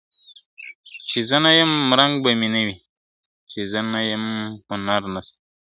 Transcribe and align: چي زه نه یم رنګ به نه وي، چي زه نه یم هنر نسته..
چي 1.09 1.19
زه 1.29 1.37
نه 1.45 1.51
یم 1.59 1.73
رنګ 1.99 2.13
به 2.23 2.31
نه 2.53 2.61
وي، 2.67 2.75
چي 3.51 3.61
زه 3.71 3.79
نه 3.91 3.99
یم 4.11 4.25
هنر 4.69 5.01
نسته.. 5.13 5.39